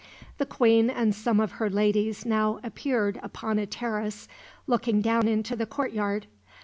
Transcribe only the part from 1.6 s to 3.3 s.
ladies now appeared